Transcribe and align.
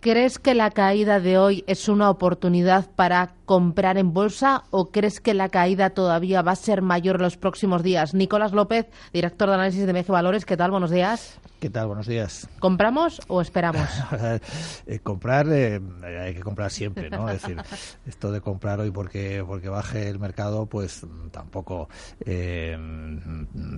¿Crees 0.00 0.38
que 0.38 0.54
la 0.54 0.70
caída 0.70 1.18
de 1.20 1.38
hoy 1.38 1.64
es 1.66 1.88
una 1.88 2.10
oportunidad 2.10 2.88
para 2.94 3.34
comprar 3.44 3.98
en 3.98 4.12
bolsa 4.12 4.64
o 4.70 4.90
crees 4.90 5.20
que 5.20 5.34
la 5.34 5.48
caída 5.48 5.90
todavía 5.90 6.42
va 6.42 6.52
a 6.52 6.56
ser 6.56 6.80
mayor 6.80 7.16
en 7.16 7.22
los 7.22 7.36
próximos 7.36 7.82
días? 7.82 8.14
Nicolás 8.14 8.52
López, 8.52 8.86
director 9.12 9.48
de 9.48 9.54
análisis 9.54 9.86
de 9.86 9.92
MG 9.92 10.06
Valores, 10.08 10.44
¿qué 10.44 10.56
tal? 10.56 10.70
Buenos 10.70 10.90
días. 10.90 11.40
¿Qué 11.66 11.70
tal? 11.70 11.88
Buenos 11.88 12.06
días. 12.06 12.48
¿Compramos 12.60 13.20
o 13.26 13.40
esperamos? 13.40 13.88
eh, 14.86 15.00
comprar, 15.02 15.48
eh, 15.50 15.80
hay 16.24 16.32
que 16.32 16.40
comprar 16.40 16.70
siempre, 16.70 17.10
¿no? 17.10 17.28
Es 17.28 17.42
decir, 17.42 17.60
esto 18.06 18.30
de 18.30 18.40
comprar 18.40 18.78
hoy 18.78 18.92
porque 18.92 19.42
porque 19.44 19.68
baje 19.68 20.08
el 20.08 20.20
mercado, 20.20 20.66
pues 20.66 21.04
tampoco 21.32 21.88
eh, 22.24 22.78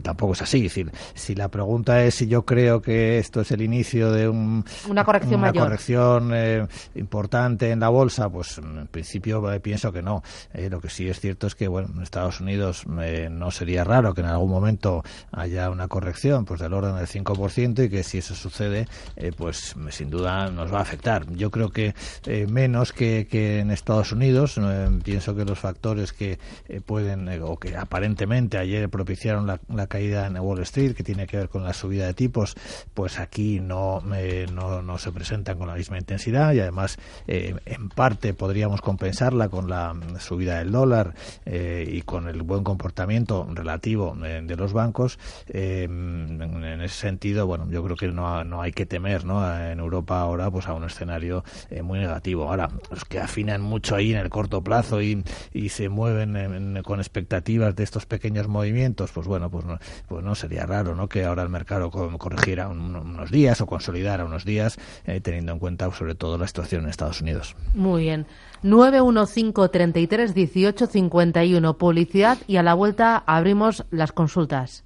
tampoco 0.03 0.35
es 0.35 0.43
así. 0.43 0.59
Es 0.67 0.75
decir, 0.75 0.93
si 1.15 1.35
la 1.35 1.49
pregunta 1.49 2.03
es 2.05 2.17
si 2.17 2.27
yo 2.27 2.45
creo 2.45 2.83
que 2.83 3.17
esto 3.17 3.41
es 3.41 3.53
el 3.53 3.63
inicio 3.63 4.13
de 4.13 4.29
un, 4.29 4.67
una 4.87 5.03
corrección 5.03 5.41
una 5.41 5.49
mayor. 5.49 5.65
corrección 5.65 6.33
eh, 6.35 6.67
importante 6.95 7.71
en 7.71 7.81
la 7.81 7.89
bolsa, 7.89 8.29
pues 8.29 8.59
en 8.59 8.87
principio 8.89 9.51
eh, 9.51 9.61
pienso 9.61 9.93
que 9.93 10.03
no. 10.03 10.23
Lo 10.53 10.83
que 10.83 10.91
sí 10.91 11.09
es 11.09 11.21
cierto 11.21 11.47
es 11.47 11.55
que, 11.55 11.69
bueno, 11.69 11.89
en 11.95 12.03
Estados 12.03 12.43
Unidos 12.43 12.85
eh, 13.01 13.29
no 13.31 13.51
sería 13.51 13.83
raro 13.83 14.13
que 14.13 14.21
en 14.21 14.27
algún 14.27 14.51
momento 14.51 15.03
haya 15.33 15.71
una 15.71 15.89
corrección, 15.89 16.45
pues 16.45 16.61
del 16.61 16.75
orden 16.75 16.95
del 16.97 17.07
5% 17.07 17.78
y 17.85 17.89
que 17.89 18.03
si 18.03 18.19
eso 18.19 18.35
sucede, 18.35 18.87
eh, 19.17 19.33
pues 19.37 19.75
sin 19.91 20.11
duda 20.11 20.51
nos 20.51 20.73
va 20.73 20.79
a 20.79 20.83
afectar. 20.83 21.31
Yo 21.33 21.51
creo 21.51 21.71
que 21.71 21.95
eh, 22.27 22.47
menos 22.47 22.93
que, 22.93 23.27
que, 23.31 23.61
en 23.61 23.71
Estados 23.71 24.13
Unidos. 24.13 24.59
Eh, 24.59 24.89
pienso 25.03 25.35
que 25.35 25.45
los 25.45 25.59
factores 25.59 26.13
que 26.13 26.39
pueden 26.85 27.29
o 27.43 27.59
que 27.59 27.77
aparentemente 27.77 28.59
ayer 28.59 28.89
propiciaron 28.89 29.47
la, 29.47 29.87
caída 29.87 30.27
en 30.27 30.39
Wall 30.39 30.61
Street, 30.61 30.95
que 30.95 31.03
tiene 31.03 31.27
que 31.27 31.37
ver 31.37 31.49
con 31.49 31.65
la 31.65 31.73
subida 31.73 32.07
de 32.07 32.15
tipos, 32.15 32.55
pues 32.95 33.19
aquí 33.19 33.61
no, 33.61 34.01
no, 34.01 34.83
no, 34.83 34.99
se 34.99 35.13
presentan 35.13 35.59
con 35.59 35.69
la 35.69 35.75
misma 35.75 35.99
intensidad 35.99 36.53
y 36.53 36.61
además 36.61 36.99
en 37.27 37.89
parte 37.89 38.35
podríamos 38.35 38.81
compensarla 38.81 39.49
con 39.49 39.69
la 39.69 39.95
subida 40.19 40.59
del 40.59 40.73
dólar 40.73 41.15
y 41.47 42.03
con 42.03 42.29
el 42.29 42.43
buen 42.43 42.65
comportamiento 42.65 43.49
relativo 43.53 44.15
de 44.17 44.57
los 44.57 44.73
bancos. 44.73 45.19
En 45.49 46.81
ese 46.83 46.95
sentido, 46.95 47.47
bueno, 47.47 47.58
yo 47.71 47.83
creo 47.85 47.97
que 47.97 48.09
no, 48.09 48.45
no 48.45 48.63
hay 48.63 48.73
que 48.73 48.87
temer 48.87 49.25
¿no? 49.25 49.43
en 49.59 49.79
Europa 49.79 50.21
ahora 50.21 50.51
pues 50.51 50.69
a 50.69 50.75
un 50.75 50.85
escenario 50.85 51.45
eh, 51.71 51.83
muy 51.83 51.99
negativo. 51.99 52.49
Ahora, 52.49 52.71
los 52.91 53.05
que 53.05 53.19
afinan 53.19 53.63
mucho 53.63 53.97
ahí 53.97 54.13
en 54.13 54.19
el 54.19 54.31
corto 54.31 54.63
plazo 54.63 55.03
y, 55.03 55.23
y 55.53 55.69
se 55.71 55.89
mueven 55.89 56.37
en, 56.37 56.83
con 56.83 57.01
expectativas 57.01 57.75
de 57.77 57.85
estos 57.85 58.07
pequeños 58.07 58.49
movimientos, 58.49 59.11
pues 59.13 59.27
bueno, 59.27 59.51
pues 59.51 59.65
no, 59.65 59.79
pues 60.09 60.25
no 60.25 60.35
sería 60.35 60.67
raro 60.67 60.95
¿no? 60.95 61.09
que 61.09 61.25
ahora 61.25 61.43
el 61.43 61.49
mercado 61.49 61.91
corrigiera 61.91 62.69
un, 62.69 62.95
unos 62.95 63.31
días 63.31 63.61
o 63.61 63.67
consolidara 63.67 64.25
unos 64.25 64.45
días, 64.45 64.79
eh, 65.07 65.21
teniendo 65.21 65.53
en 65.53 65.59
cuenta 65.59 65.91
sobre 65.93 66.15
todo 66.15 66.39
la 66.39 66.47
situación 66.47 66.85
en 66.85 66.91
Estados 66.91 67.21
Unidos. 67.21 67.57
Muy 67.75 68.03
bien. 68.03 68.27
915 68.63 69.69
33 69.69 70.35
18 70.35 70.87
51 70.87 71.79
publicidad 71.79 72.39
y 72.47 72.57
a 72.57 72.63
la 72.63 72.75
vuelta 72.75 73.23
abrimos 73.27 73.85
las 73.91 74.13
consultas. 74.13 74.85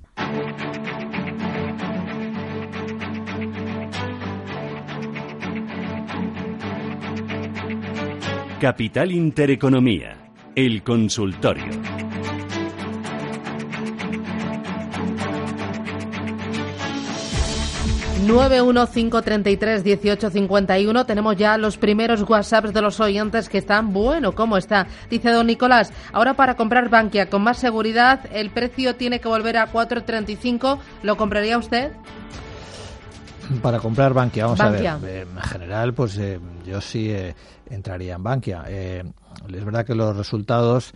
Capital 8.62 9.10
Intereconomía, 9.10 10.16
el 10.54 10.84
consultorio. 10.84 11.64
Uno. 20.88 21.04
Tenemos 21.06 21.36
ya 21.36 21.58
los 21.58 21.76
primeros 21.76 22.22
WhatsApps 22.22 22.72
de 22.72 22.80
los 22.80 23.00
oyentes 23.00 23.48
que 23.48 23.58
están 23.58 23.92
bueno. 23.92 24.36
¿Cómo 24.36 24.56
está? 24.56 24.86
Dice 25.10 25.32
don 25.32 25.48
Nicolás. 25.48 25.92
Ahora 26.12 26.34
para 26.34 26.54
comprar 26.54 26.88
Bankia 26.88 27.28
con 27.28 27.42
más 27.42 27.58
seguridad, 27.58 28.20
el 28.32 28.50
precio 28.50 28.94
tiene 28.94 29.20
que 29.20 29.26
volver 29.26 29.56
a 29.56 29.72
4.35. 29.72 30.78
¿Lo 31.02 31.16
compraría 31.16 31.58
usted? 31.58 31.90
Para 33.60 33.78
comprar 33.80 34.14
Bankia, 34.14 34.44
vamos 34.44 34.58
Bankia. 34.58 34.94
a 34.94 34.98
ver. 34.98 35.26
Eh, 35.26 35.26
en 35.30 35.42
general, 35.42 35.94
pues 35.94 36.16
eh, 36.18 36.38
yo 36.66 36.80
sí 36.80 37.10
eh, 37.10 37.34
entraría 37.68 38.14
en 38.14 38.22
Bankia. 38.22 38.64
es 38.68 39.64
verdad 39.64 39.84
que 39.84 39.94
los 39.94 40.16
resultados 40.16 40.92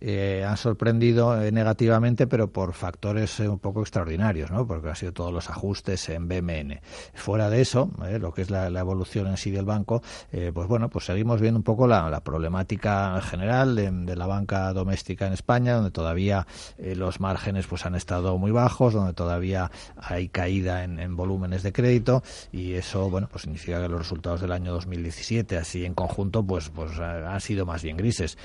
eh, 0.00 0.44
han 0.46 0.56
sorprendido 0.56 1.40
eh, 1.40 1.52
negativamente, 1.52 2.26
pero 2.26 2.50
por 2.50 2.72
factores 2.74 3.40
eh, 3.40 3.48
un 3.48 3.58
poco 3.58 3.80
extraordinarios, 3.80 4.50
¿no? 4.50 4.66
Porque 4.66 4.88
han 4.88 4.96
sido 4.96 5.12
todos 5.12 5.32
los 5.32 5.48
ajustes 5.48 6.08
en 6.08 6.28
BMN. 6.28 6.80
Fuera 7.14 7.48
de 7.50 7.60
eso, 7.60 7.90
eh, 8.06 8.18
lo 8.18 8.32
que 8.32 8.42
es 8.42 8.50
la, 8.50 8.66
evolución 8.76 9.26
en 9.26 9.36
sí 9.36 9.50
del 9.50 9.64
banco, 9.64 10.02
pues 10.30 10.68
bueno, 10.68 10.90
pues 10.90 11.06
seguimos 11.06 11.40
viendo 11.40 11.58
un 11.58 11.64
poco 11.64 11.86
la, 11.86 12.20
problemática 12.20 13.18
general 13.22 13.74
de, 13.74 14.16
la 14.16 14.26
banca 14.26 14.72
doméstica 14.74 15.26
en 15.26 15.32
España, 15.32 15.74
donde 15.74 15.90
todavía 15.90 16.46
los 16.78 17.20
márgenes 17.20 17.66
pues 17.66 17.86
han 17.86 17.94
estado 17.94 18.36
muy 18.36 18.50
bajos, 18.50 18.92
donde 18.92 19.14
todavía 19.14 19.70
hay 19.96 20.28
caída 20.28 20.84
en, 20.84 21.00
en, 21.00 21.16
volúmenes 21.16 21.62
de 21.62 21.72
crédito 21.72 22.22
y 22.52 22.74
eso, 22.74 23.08
bueno, 23.08 23.28
pues 23.30 23.42
significa 23.42 23.80
que 23.80 23.88
los 23.88 23.98
resultados 23.98 24.42
del 24.42 24.52
año 24.52 24.72
2017, 24.72 25.56
así 25.56 25.84
en 25.84 25.94
conjunto, 25.94 26.44
pues, 26.44 26.68
pues 26.68 26.98
han 27.00 27.40
sido 27.40 27.64
más 27.64 27.82
bien 27.82 27.96
grises. 27.96 28.36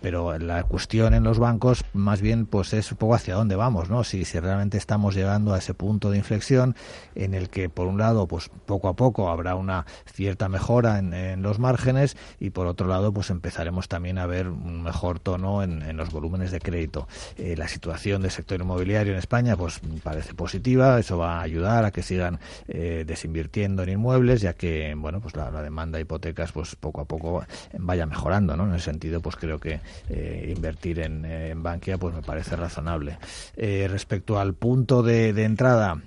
pero 0.00 0.38
la 0.38 0.64
cuestión 0.64 0.85
cuestión 0.86 1.14
en 1.14 1.24
los 1.24 1.40
bancos 1.40 1.84
más 1.94 2.20
bien 2.20 2.46
pues 2.46 2.72
es 2.72 2.92
un 2.92 2.98
poco 2.98 3.16
hacia 3.16 3.34
dónde 3.34 3.56
vamos, 3.56 3.90
¿no? 3.90 4.04
Si, 4.04 4.22
realmente 4.22 4.78
estamos 4.78 5.16
llegando 5.16 5.52
a 5.52 5.58
ese 5.58 5.74
punto 5.74 6.12
de 6.12 6.18
inflexión 6.18 6.76
en 7.16 7.34
el 7.34 7.48
que 7.48 7.68
por 7.68 7.88
un 7.88 7.98
lado 7.98 8.28
pues 8.28 8.50
poco 8.66 8.86
a 8.86 8.94
poco 8.94 9.28
habrá 9.28 9.56
una 9.56 9.84
cierta 10.04 10.48
mejora 10.48 11.00
en, 11.00 11.42
los 11.42 11.58
márgenes 11.58 12.16
y 12.38 12.50
por 12.50 12.68
otro 12.68 12.86
lado 12.86 13.12
pues 13.12 13.30
empezaremos 13.30 13.88
también 13.88 14.16
a 14.18 14.26
ver 14.26 14.46
un 14.46 14.84
mejor 14.84 15.18
tono 15.18 15.64
en, 15.64 15.96
los 15.96 16.12
volúmenes 16.12 16.52
de 16.52 16.60
crédito. 16.60 17.08
Eh, 17.36 17.56
la 17.56 17.66
situación 17.66 18.22
del 18.22 18.30
sector 18.30 18.60
inmobiliario 18.60 19.12
en 19.12 19.18
España 19.18 19.56
pues 19.56 19.80
parece 20.04 20.34
positiva, 20.34 21.00
eso 21.00 21.18
va 21.18 21.40
a 21.40 21.42
ayudar 21.42 21.84
a 21.84 21.90
que 21.90 22.04
sigan 22.04 22.38
eh, 22.68 23.02
desinvirtiendo 23.04 23.82
en 23.82 23.88
inmuebles 23.88 24.40
ya 24.40 24.52
que 24.52 24.94
bueno 24.96 25.20
pues 25.20 25.34
la, 25.34 25.50
demanda 25.50 25.96
de 25.96 26.02
hipotecas 26.02 26.52
pues 26.52 26.76
poco 26.76 27.00
a 27.00 27.06
poco 27.06 27.44
vaya 27.76 28.06
mejorando, 28.06 28.56
¿no? 28.56 28.68
En 28.68 28.74
ese 28.74 28.84
sentido 28.84 29.20
pues 29.20 29.34
creo 29.34 29.58
que 29.58 29.80
eh, 30.10 30.54
en, 30.82 31.24
en, 31.24 31.62
Bankia 31.62 31.98
pues 31.98 32.14
me 32.14 32.22
parece 32.22 32.56
razonable. 32.56 33.18
Eh, 33.56 33.86
respecto 33.90 34.38
al 34.38 34.54
punto 34.54 35.02
de, 35.02 35.32
de 35.32 35.44
entrada, 35.44 36.00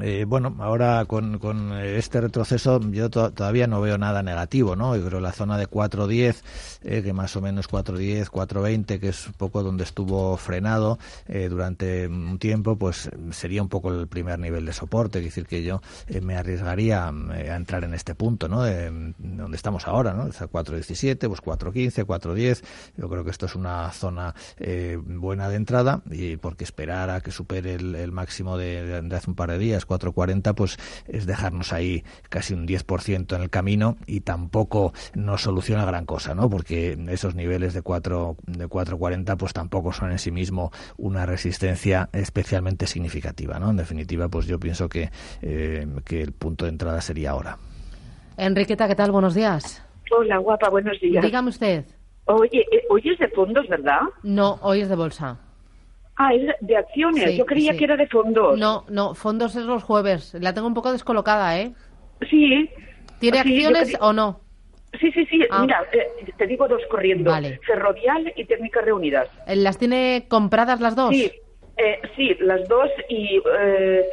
eh, 0.00 0.24
bueno, 0.26 0.56
ahora 0.58 1.04
con, 1.04 1.38
con, 1.38 1.72
este 1.72 2.20
retroceso 2.20 2.80
yo 2.90 3.10
to 3.10 3.32
todavía 3.32 3.66
no 3.66 3.80
veo 3.80 3.96
nada 3.96 4.22
negativo, 4.22 4.74
¿no? 4.74 4.96
Yo 4.96 5.06
creo 5.06 5.20
la 5.20 5.32
zona 5.32 5.56
de 5.56 5.68
4.10, 5.68 6.42
eh, 6.82 7.02
que 7.02 7.12
más 7.12 7.36
o 7.36 7.40
menos 7.40 7.70
4.10, 7.70 8.26
4.20, 8.26 8.98
que 8.98 9.08
es 9.08 9.26
un 9.28 9.34
poco 9.34 9.62
donde 9.62 9.84
estuvo 9.84 10.36
frenado 10.36 10.98
eh, 11.28 11.48
durante 11.48 12.08
un 12.08 12.38
tiempo, 12.38 12.76
pues 12.76 13.08
sería 13.30 13.62
un 13.62 13.68
poco 13.68 13.92
el 13.92 14.08
primer 14.08 14.38
nivel 14.38 14.66
de 14.66 14.72
soporte, 14.72 15.18
es 15.18 15.24
decir, 15.26 15.46
que 15.46 15.62
yo 15.62 15.80
eh, 16.08 16.20
me 16.20 16.36
arriesgaría 16.36 17.12
eh, 17.34 17.50
a 17.50 17.56
entrar 17.56 17.84
en 17.84 17.94
este 17.94 18.14
punto, 18.14 18.48
¿no? 18.48 18.62
De, 18.62 18.90
donde 19.18 19.56
estamos 19.56 19.86
ahora, 19.86 20.12
¿no? 20.12 20.28
4.17, 20.28 21.28
pues 21.28 21.42
4.15, 21.42 22.04
4.10, 22.04 22.64
yo 22.96 23.08
creo 23.08 23.24
que 23.24 23.30
esto 23.30 23.46
es 23.46 23.54
una 23.54 23.90
zona 23.92 24.34
eh, 24.58 24.98
buena 25.00 25.48
de 25.48 25.56
entrada 25.56 26.02
y 26.10 26.36
porque 26.36 26.64
esperar 26.64 27.10
a 27.10 27.20
que 27.20 27.30
supere 27.30 27.74
el, 27.74 27.94
el 27.94 28.12
máximo 28.12 28.58
de, 28.58 29.02
de 29.02 29.16
hace 29.16 29.30
un 29.30 29.36
par 29.36 29.50
de 29.50 29.58
días 29.58 29.83
4,40 29.86 30.54
pues 30.54 30.78
es 31.06 31.26
dejarnos 31.26 31.72
ahí 31.72 32.04
casi 32.28 32.54
un 32.54 32.66
10% 32.66 33.34
en 33.34 33.42
el 33.42 33.50
camino 33.50 33.96
y 34.06 34.20
tampoco 34.20 34.92
nos 35.14 35.42
soluciona 35.42 35.84
gran 35.84 36.06
cosa, 36.06 36.34
¿no? 36.34 36.48
Porque 36.48 36.98
esos 37.08 37.34
niveles 37.34 37.74
de 37.74 37.82
4 37.82 38.36
de 38.46 38.68
4,40 38.68 39.36
pues 39.36 39.52
tampoco 39.52 39.92
son 39.92 40.12
en 40.12 40.18
sí 40.18 40.30
mismo 40.30 40.70
una 40.96 41.26
resistencia 41.26 42.08
especialmente 42.12 42.86
significativa, 42.86 43.58
¿no? 43.58 43.70
En 43.70 43.76
definitiva, 43.76 44.28
pues 44.28 44.46
yo 44.46 44.58
pienso 44.58 44.88
que, 44.88 45.10
eh, 45.42 45.86
que 46.04 46.22
el 46.22 46.32
punto 46.32 46.64
de 46.64 46.70
entrada 46.70 47.00
sería 47.00 47.30
ahora. 47.30 47.58
Enriqueta, 48.36 48.88
¿qué 48.88 48.94
tal? 48.94 49.12
Buenos 49.12 49.34
días. 49.34 49.84
Hola, 50.16 50.38
guapa, 50.38 50.68
buenos 50.68 51.00
días. 51.00 51.24
Dígame 51.24 51.50
usted. 51.50 51.84
Oye, 52.26 52.60
eh, 52.72 52.82
hoy 52.88 53.02
es 53.04 53.18
de 53.18 53.28
fondos, 53.28 53.68
¿verdad? 53.68 54.00
No, 54.22 54.58
hoy 54.62 54.80
es 54.80 54.88
de 54.88 54.96
bolsa. 54.96 55.38
Ah, 56.16 56.32
es 56.32 56.42
de 56.60 56.76
acciones. 56.76 57.30
Sí, 57.32 57.36
Yo 57.36 57.46
creía 57.46 57.72
sí. 57.72 57.78
que 57.78 57.84
era 57.84 57.96
de 57.96 58.06
fondos. 58.06 58.58
No, 58.58 58.84
no, 58.88 59.14
fondos 59.14 59.56
es 59.56 59.64
los 59.64 59.82
jueves. 59.82 60.34
La 60.40 60.54
tengo 60.54 60.66
un 60.68 60.74
poco 60.74 60.92
descolocada, 60.92 61.58
¿eh? 61.58 61.72
Sí. 62.30 62.70
¿Tiene 63.18 63.42
Sí, 63.42 63.48
acciones 63.64 63.96
o 64.00 64.12
no? 64.12 64.40
Sí, 65.00 65.10
sí, 65.10 65.26
sí. 65.26 65.40
Ah. 65.50 65.62
Mira, 65.62 65.82
eh, 65.92 66.32
te 66.36 66.46
digo 66.46 66.68
dos 66.68 66.82
corriendo. 66.88 67.30
Vale. 67.32 67.58
Ferrovial 67.66 68.32
y 68.36 68.44
Técnicas 68.44 68.84
Reunidas. 68.84 69.28
¿Las 69.48 69.76
tiene 69.78 70.26
compradas 70.28 70.80
las 70.80 70.94
dos? 70.94 71.10
Sí, 71.10 71.32
eh, 71.76 72.00
sí, 72.14 72.36
las 72.40 72.68
dos 72.68 72.88
y 73.08 73.40
eh, 73.58 74.04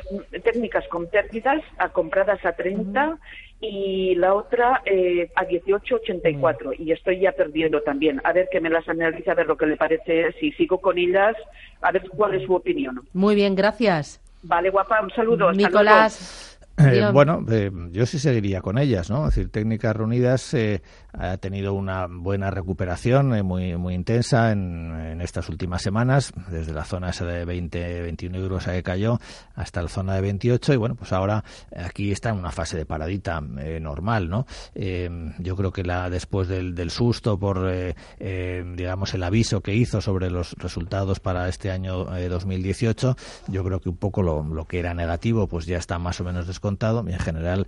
técnicas 0.44 0.88
con 0.88 1.08
pérdidas 1.08 1.62
a 1.78 1.90
compradas 1.90 2.44
a 2.46 2.54
30 2.54 3.18
y 3.60 4.16
la 4.16 4.34
otra 4.34 4.82
eh, 4.86 5.30
a 5.36 5.46
18,84 5.46 6.76
y 6.80 6.92
estoy 6.92 7.20
ya 7.20 7.32
perdiendo 7.34 7.82
también. 7.82 8.20
A 8.24 8.34
ver 8.34 8.48
que 8.52 8.60
me 8.60 8.70
las 8.70 8.88
analice, 8.90 9.30
a 9.30 9.36
ver 9.36 9.46
lo 9.46 9.58
que 9.58 9.68
le 9.68 9.78
parece, 9.78 10.32
si 10.40 10.52
sigo 10.54 10.80
con 10.80 10.98
ellas, 10.98 11.36
a 11.82 11.92
ver 11.92 12.10
cuál 12.10 12.34
es 12.34 12.44
su 12.46 12.56
opinión. 12.56 13.00
Muy 13.14 13.36
bien, 13.36 13.54
gracias. 13.56 14.20
Vale, 14.42 14.72
guapa, 14.72 15.02
un 15.02 15.12
saludo. 15.12 15.50
hasta 15.50 15.68
Nicolás. 15.68 16.52
Eh, 16.78 17.10
bueno, 17.14 17.46
eh, 17.52 17.70
yo 17.92 18.06
sí 18.06 18.18
seguiría 18.18 18.62
con 18.62 18.78
ellas, 18.78 19.10
¿no? 19.10 19.28
Es 19.28 19.36
decir, 19.36 19.52
Técnicas 19.52 19.96
Reunidas 19.96 20.54
eh, 20.54 20.82
ha 21.14 21.38
tenido 21.38 21.74
una 21.74 22.08
buena 22.08 22.52
recuperación 22.52 23.36
eh, 23.36 23.44
muy 23.44 23.76
muy 23.78 23.94
intensa 23.94 24.52
en, 24.52 25.22
estas 25.22 25.50
últimas 25.50 25.82
semanas, 25.82 26.34
desde 26.50 26.74
la 26.74 26.84
zona 26.84 27.10
esa 27.10 27.26
de 27.26 27.46
20, 27.46 28.02
21 28.02 28.38
euros 28.38 28.68
a 28.68 28.74
que 28.74 28.84
cayó 28.84 29.20
hasta 29.56 29.82
la 29.82 29.88
zona 29.88 30.16
de 30.16 30.22
28 30.22 30.74
y 30.74 30.78
bueno, 30.78 30.96
pues 30.96 31.12
ahora 31.14 31.44
eh, 31.72 31.84
aquí 31.86 32.12
está 32.12 32.30
en 32.30 32.38
una 32.38 32.52
fase 32.52 32.78
de 32.78 32.86
paradita 32.86 33.42
eh, 33.60 33.80
normal, 33.80 34.30
¿no? 34.30 34.46
Eh, 34.74 35.10
yo 35.40 35.56
creo 35.56 35.72
que 35.72 35.84
la 35.84 36.10
después 36.10 36.48
del, 36.48 36.74
del 36.76 36.90
susto 36.90 37.38
por, 37.38 37.72
digamos, 38.20 39.14
el 39.14 39.24
aviso 39.24 39.62
que 39.62 39.76
hizo 39.76 40.02
sobre 40.02 40.30
los 40.30 40.54
resultados 40.54 41.20
para 41.20 41.48
este 41.48 41.72
año 41.72 42.16
eh, 42.16 42.28
2018, 42.28 43.16
yo 43.48 43.64
creo 43.64 43.80
que 43.80 43.90
un 43.90 43.98
poco 43.98 44.24
lo, 44.24 44.44
lo 44.44 44.66
que 44.66 44.80
era 44.80 44.94
negativo 44.94 45.48
pues 45.48 45.66
ya 45.66 45.78
está 45.78 46.00
más 46.00 46.20
o 46.22 46.24
menos 46.24 46.48
descontado. 46.48 47.04
Y 47.08 47.14
en 47.14 47.20
general 47.20 47.68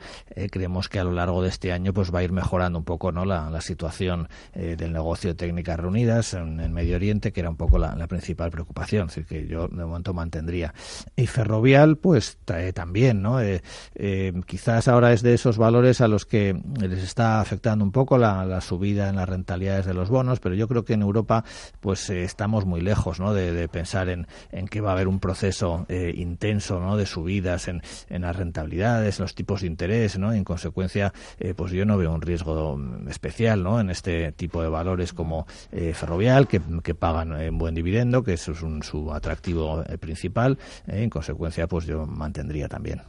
creemos 0.52 0.90
que 0.90 1.00
a 1.00 1.04
lo 1.04 1.12
largo 1.12 1.42
de 1.42 1.50
este 1.50 1.72
año 1.72 1.94
pues 1.94 2.14
va 2.14 2.20
a 2.20 2.24
ir 2.24 2.32
mejorando 2.32 2.80
un 2.80 2.86
poco 2.86 3.12
no 3.12 3.26
la, 3.34 3.62
situación 3.62 4.28
eh, 4.54 4.76
del 4.78 4.92
negocio 4.94 5.30
de 5.32 5.36
técnicas 5.36 5.80
reunidas 5.80 6.34
en, 6.34 6.60
en 6.60 6.74
Medio 6.74 6.96
Oriente 6.96 7.32
que 7.32 7.40
era 7.40 7.50
un 7.50 7.58
poco 7.58 7.78
la, 7.78 7.96
principal 8.08 8.52
preocupación. 8.52 9.10
Es 9.16 9.26
que 9.26 9.48
yo 9.48 9.68
de 9.68 9.86
momento 9.86 10.14
mantendría. 10.14 10.74
Y 11.16 11.26
Ferrovial 11.28 11.98
pues 11.98 12.38
ta- 12.46 12.62
eh, 12.64 12.74
también 12.74 13.22
no 13.22 13.42
Eh, 13.42 13.62
eh, 13.96 14.32
quizás 14.46 14.88
ahora 14.88 15.12
es 15.14 15.22
de 15.22 15.34
esos 15.34 15.58
valores 15.58 16.02
a 16.02 16.08
los 16.08 16.26
que 16.26 16.56
les 16.80 17.04
está 17.04 17.42
afectando 17.42 17.84
un 17.84 17.92
poco 17.92 18.18
la, 18.18 18.62
subida 18.62 19.10
en 19.10 19.16
las 19.16 19.28
rentabilidades 19.28 19.86
de 19.86 19.94
los 19.94 20.10
bonos 20.10 20.40
pero 20.40 20.56
yo 20.56 20.68
creo 20.68 20.86
que 20.86 20.94
en 20.94 21.02
Europa 21.02 21.44
pues 21.80 22.10
eh, 22.10 22.24
estamos 22.24 22.66
muy 22.66 22.82
lejos 22.82 23.20
no 23.20 23.34
de, 23.34 23.68
pensar 23.70 24.10
en, 24.10 24.28
en 24.52 24.68
que 24.68 24.82
va 24.82 24.92
a 24.92 24.94
haber 24.94 25.08
un 25.08 25.20
proceso 25.20 25.86
intenso 25.90 26.80
no 26.80 26.96
de 26.98 27.06
subidas 27.06 27.68
en, 27.68 27.82
en 28.10 28.22
las 28.22 28.36
rentabilidades 28.36 29.20
los 29.20 29.34
tipos 29.36 29.62
de 29.62 29.68
interés 29.68 30.18
no 30.20 30.32
en 30.34 30.44
consecuencia 30.44 31.14
pues 31.56 31.72
yo 31.72 31.86
no 31.86 31.98
veo 31.98 32.14
un 32.14 32.22
riesgo 32.22 32.78
mm, 32.78 33.08
especial 33.24 33.64
no 33.64 33.80
en 33.80 33.90
este 33.90 34.34
tipo 34.34 34.62
de 34.62 34.68
valores 34.68 35.14
como 35.14 35.48
eh, 35.72 35.94
Ferrovial 35.94 36.48
que, 36.48 36.60
pagan 36.94 37.40
eh, 37.40 37.50
un 37.50 37.58
buen 37.58 37.74
dividendo 37.74 38.22
que 38.22 38.34
eso 38.34 38.52
es 38.52 38.62
un, 38.62 38.84
su 38.84 39.14
atractivo 39.14 39.82
eh, 39.88 39.98
principal 39.98 40.58
eh, 40.88 41.04
en 41.04 41.10
consecuencia 41.10 41.68
pues 41.68 41.86
yo 41.86 42.06
mantendría 42.06 42.68
también. 42.68 43.02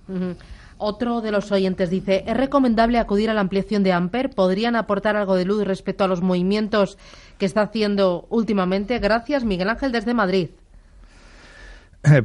Otro 0.77 1.21
de 1.21 1.31
los 1.31 1.51
oyentes 1.53 1.91
dice, 1.91 2.25
¿es 2.27 2.37
recomendable 2.37 2.99
acudir 2.99 3.31
a 3.31 3.35
la 3.35 3.41
ampliación 3.41 3.83
de 3.83 3.93
Amper? 3.93 4.31
¿Podrían 4.31 4.77
aportar 4.77 5.17
algo 5.17 5.37
de 5.37 5.45
luz 5.45 5.65
respecto 5.65 6.05
a 6.05 6.09
los 6.09 6.21
movimientos 6.21 6.99
que 7.39 7.47
está 7.47 7.63
haciendo 7.63 8.27
últimamente? 8.29 8.99
Gracias, 8.99 9.45
Miguel 9.45 9.71
Ángel 9.71 9.93
desde 9.93 10.15
Madrid. 10.15 10.49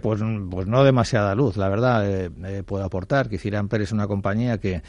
Pues, 0.02 0.22
pues 0.52 0.68
no 0.68 0.84
demasiada 0.84 1.36
luz, 1.36 1.56
la 1.56 1.70
verdad, 1.70 2.10
eh, 2.10 2.30
eh, 2.44 2.64
puedo 2.66 2.84
aportar. 2.84 3.30
Quisiera 3.30 3.60
Amper 3.60 3.82
es 3.82 3.92
una 3.92 4.08
compañía 4.08 4.58
que, 4.58 4.82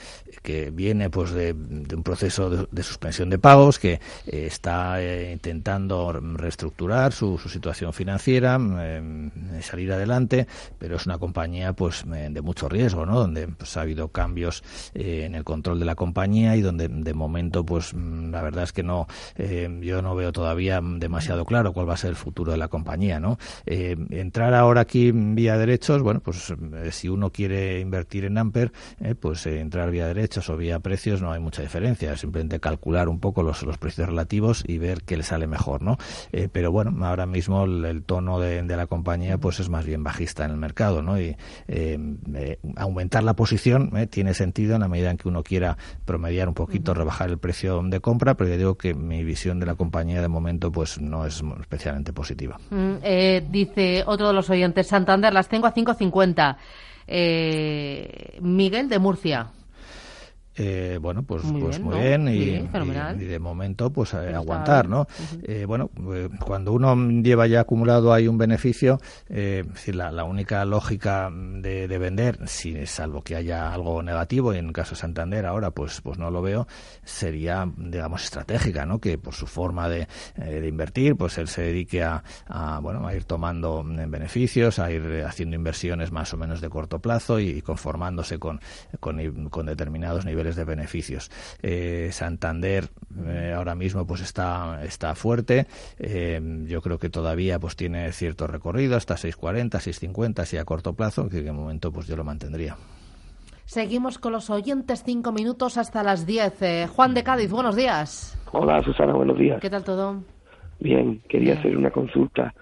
que 0.42 0.70
viene 0.70 1.10
pues 1.10 1.30
de, 1.30 1.52
un 1.52 2.02
proceso 2.02 2.50
de, 2.50 2.82
suspensión 2.82 3.30
de 3.30 3.38
pagos, 3.38 3.78
que 3.78 3.94
eh, 4.26 4.46
está 4.46 5.00
eh, 5.00 5.32
intentando 5.32 6.12
reestructurar 6.12 7.12
su, 7.12 7.38
su 7.38 7.48
situación 7.48 7.92
financiera, 7.92 8.58
eh, 8.60 9.30
salir 9.62 9.92
adelante, 9.92 10.46
pero 10.78 10.96
es 10.96 11.06
una 11.06 11.18
compañía 11.18 11.72
pues 11.72 12.04
eh, 12.12 12.28
de 12.30 12.40
mucho 12.42 12.68
riesgo, 12.68 13.06
¿no? 13.06 13.18
Donde 13.18 13.48
pues, 13.48 13.76
ha 13.76 13.82
habido 13.82 14.08
cambios 14.08 14.62
eh, 14.94 15.24
en 15.24 15.34
el 15.34 15.44
control 15.44 15.78
de 15.78 15.84
la 15.84 15.94
compañía 15.94 16.56
y 16.56 16.62
donde 16.62 16.88
de 16.88 17.14
momento 17.14 17.64
pues 17.64 17.94
mm, 17.94 18.30
la 18.30 18.42
verdad 18.42 18.64
es 18.64 18.72
que 18.72 18.82
no, 18.82 19.06
eh, 19.36 19.68
yo 19.82 20.02
no 20.02 20.14
veo 20.14 20.32
todavía 20.32 20.80
demasiado 20.82 21.44
claro 21.44 21.72
cuál 21.72 21.88
va 21.88 21.94
a 21.94 21.98
ser 21.98 22.10
el 22.10 22.16
futuro 22.16 22.52
de 22.52 22.58
la 22.58 22.68
compañía, 22.68 23.20
¿no? 23.20 23.38
Eh, 23.66 23.96
entrar 24.10 24.54
ahora 24.54 24.79
aquí 24.80 25.12
vía 25.12 25.56
derechos, 25.56 26.02
bueno, 26.02 26.20
pues 26.20 26.50
eh, 26.50 26.90
si 26.92 27.08
uno 27.08 27.30
quiere 27.30 27.80
invertir 27.80 28.24
en 28.24 28.38
Amper, 28.38 28.72
eh, 29.00 29.14
pues 29.14 29.46
eh, 29.46 29.60
entrar 29.60 29.90
vía 29.90 30.06
derechos 30.06 30.48
o 30.48 30.56
vía 30.56 30.80
precios 30.80 31.22
no 31.22 31.32
hay 31.32 31.40
mucha 31.40 31.62
diferencia, 31.62 32.16
simplemente 32.16 32.60
calcular 32.60 33.08
un 33.08 33.20
poco 33.20 33.42
los, 33.42 33.62
los 33.62 33.78
precios 33.78 34.08
relativos 34.08 34.64
y 34.66 34.78
ver 34.78 35.02
qué 35.02 35.16
le 35.16 35.22
sale 35.22 35.46
mejor, 35.46 35.82
¿no? 35.82 35.98
Eh, 36.32 36.48
pero 36.50 36.72
bueno, 36.72 37.06
ahora 37.06 37.26
mismo 37.26 37.64
el, 37.64 37.84
el 37.84 38.02
tono 38.02 38.40
de, 38.40 38.62
de 38.62 38.76
la 38.76 38.86
compañía 38.86 39.38
pues 39.38 39.60
es 39.60 39.68
más 39.68 39.84
bien 39.84 40.02
bajista 40.02 40.44
en 40.44 40.52
el 40.52 40.56
mercado, 40.56 41.02
¿no? 41.02 41.20
Y 41.20 41.36
eh, 41.68 41.98
aumentar 42.76 43.22
la 43.22 43.34
posición 43.34 43.90
tiene 44.10 44.34
sentido 44.34 44.74
en 44.74 44.80
la 44.80 44.88
medida 44.88 45.10
en 45.10 45.16
que 45.16 45.28
uno 45.28 45.42
quiera 45.42 45.76
promediar 46.04 46.48
un 46.48 46.54
poquito, 46.54 46.94
rebajar 46.94 47.30
el 47.30 47.38
precio 47.38 47.82
de 47.82 48.00
compra, 48.00 48.34
pero 48.34 48.50
ya 48.50 48.56
digo 48.56 48.76
que 48.76 48.94
mi 48.94 49.24
visión 49.24 49.60
de 49.60 49.66
la 49.66 49.74
compañía 49.74 50.20
de 50.20 50.28
momento 50.28 50.72
pues 50.72 51.00
no 51.00 51.26
es 51.26 51.42
especialmente 51.60 52.12
positiva. 52.12 52.58
Mm, 52.70 52.96
dice 53.50 54.04
otro 54.06 54.28
de 54.28 54.32
los 54.32 54.48
oyentes, 54.50 54.69
Santander, 54.84 55.32
las 55.32 55.48
tengo 55.48 55.66
a 55.66 55.74
5.50. 55.74 56.56
Eh, 57.06 58.38
Miguel 58.40 58.88
de 58.88 58.98
Murcia. 58.98 59.48
Eh, 60.62 60.98
bueno, 61.00 61.22
pues 61.22 61.42
Muy 61.44 61.58
pues 61.62 61.76
bien, 61.78 61.84
muy 61.86 61.94
¿no? 61.96 62.02
bien 62.02 62.28
y, 62.28 62.36
y- 63.18 63.22
y 63.22 63.24
de 63.24 63.38
momento 63.38 63.90
pues 63.90 64.12
eh, 64.12 64.34
aguantar. 64.34 64.88
¿no? 64.90 65.06
Eh, 65.42 65.64
bueno, 65.64 65.88
eh, 66.12 66.28
cuando 66.44 66.72
uno 66.74 66.94
lleva 67.22 67.46
ya 67.46 67.60
acumulado 67.60 68.12
ahí 68.12 68.28
un 68.28 68.36
beneficio, 68.36 69.00
eh, 69.30 69.62
es 69.66 69.72
decir, 69.72 69.94
la, 69.96 70.12
la 70.12 70.24
única 70.24 70.62
lógica 70.66 71.30
de, 71.32 71.88
de 71.88 71.98
vender, 71.98 72.46
si 72.46 72.84
salvo 72.86 73.22
que 73.22 73.36
haya 73.36 73.72
algo 73.72 74.02
negativo 74.02 74.52
y 74.52 74.58
en 74.58 74.66
el 74.66 74.72
caso 74.74 74.90
de 74.90 75.00
Santander 75.00 75.46
ahora 75.46 75.70
pues 75.70 76.02
pues 76.02 76.18
no 76.18 76.30
lo 76.30 76.42
veo, 76.42 76.66
sería 77.04 77.66
digamos 77.78 78.24
estratégica, 78.24 78.84
¿no? 78.84 78.98
Que 79.00 79.16
por 79.16 79.34
su 79.34 79.46
forma 79.46 79.88
de, 79.88 80.08
eh, 80.36 80.60
de 80.60 80.68
invertir, 80.68 81.16
pues 81.16 81.38
él 81.38 81.48
se 81.48 81.62
dedique 81.62 82.02
a, 82.02 82.22
a, 82.46 82.80
bueno 82.80 83.06
a 83.06 83.14
ir 83.14 83.24
tomando 83.24 83.82
beneficios, 83.84 84.78
a 84.78 84.90
ir 84.90 85.02
eh, 85.06 85.24
haciendo 85.24 85.56
inversiones 85.56 86.12
más 86.12 86.34
o 86.34 86.36
menos 86.36 86.60
de 86.60 86.68
corto 86.68 86.98
plazo 86.98 87.40
y, 87.40 87.62
conformándose 87.62 88.38
con, 88.38 88.60
con, 89.00 89.48
con 89.48 89.66
determinados 89.66 90.24
niveles 90.26 90.49
de 90.56 90.64
beneficios. 90.64 91.30
Eh, 91.62 92.08
Santander 92.12 92.88
eh, 93.26 93.52
ahora 93.56 93.74
mismo 93.74 94.06
pues 94.06 94.20
está 94.20 94.82
está 94.84 95.14
fuerte. 95.14 95.66
Eh, 95.98 96.40
yo 96.66 96.80
creo 96.82 96.98
que 96.98 97.08
todavía 97.10 97.58
pues 97.58 97.76
tiene 97.76 98.12
cierto 98.12 98.46
recorrido 98.46 98.96
hasta 98.96 99.14
6.40, 99.16 99.70
6.50 99.70 100.44
si 100.44 100.56
a 100.56 100.64
corto 100.64 100.92
plazo, 100.94 101.28
que 101.28 101.42
de 101.42 101.52
momento 101.52 101.92
pues 101.92 102.06
yo 102.06 102.16
lo 102.16 102.24
mantendría. 102.24 102.76
Seguimos 103.64 104.18
con 104.18 104.32
los 104.32 104.50
oyentes, 104.50 105.02
cinco 105.04 105.30
minutos 105.32 105.76
hasta 105.78 106.02
las 106.02 106.26
10. 106.26 106.62
Eh, 106.62 106.86
Juan 106.92 107.14
de 107.14 107.22
Cádiz, 107.22 107.50
buenos 107.50 107.76
días. 107.76 108.36
Hola 108.52 108.82
Susana, 108.82 109.12
buenos 109.12 109.38
días. 109.38 109.60
¿Qué 109.60 109.70
tal 109.70 109.84
todo? 109.84 110.22
Bien, 110.80 111.20
quería 111.28 111.54
hacer 111.54 111.76
una 111.76 111.90
consulta 111.90 112.52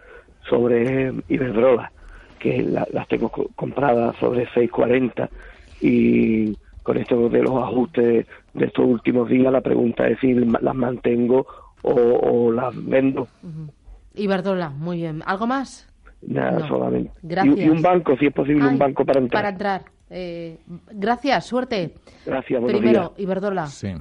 sobre 0.50 1.12
Iberdrola, 1.28 1.90
que 2.38 2.62
la- 2.62 2.86
las 2.92 3.08
tengo 3.08 3.30
co- 3.30 3.48
compradas 3.54 4.16
sobre 4.16 4.46
6.40 4.50 5.28
y 5.80 6.56
con 6.88 6.96
esto 6.96 7.28
de 7.28 7.42
los 7.42 7.52
ajustes 7.62 8.26
de 8.54 8.64
estos 8.64 8.86
últimos 8.86 9.28
días 9.28 9.52
la 9.52 9.60
pregunta 9.60 10.08
es 10.08 10.18
si 10.20 10.32
las 10.32 10.74
mantengo 10.74 11.46
o, 11.82 11.92
o 11.92 12.50
las 12.50 12.72
vendo. 12.82 13.28
Iberdrola, 14.14 14.70
muy 14.70 14.96
bien. 14.96 15.22
¿Algo 15.26 15.46
más? 15.46 15.86
Nada, 16.22 16.60
No. 16.60 16.66
solamente. 16.68 17.10
Y- 17.22 17.26
Gracias. 17.28 17.58
Y, 17.58 17.68
un 17.68 17.82
banco, 17.82 18.16
si 18.16 18.24
es 18.28 18.32
posible, 18.32 18.62
Ay, 18.64 18.72
un 18.72 18.78
banco 18.78 19.04
para 19.04 19.20
entrar. 19.20 19.42
Para 19.42 19.50
entrar. 19.52 19.82
Eh, 20.08 20.56
gracias, 20.90 21.44
suerte. 21.44 21.92
Gracias, 22.24 22.58
buenos 22.58 22.80
Primero, 22.80 23.00
días. 23.00 23.20
Iberdrola. 23.20 23.66
Sí. 23.66 23.92